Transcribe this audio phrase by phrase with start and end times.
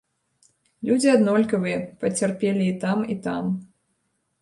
[0.91, 3.57] Людзі аднолькавыя, пацярпелі і там, і там.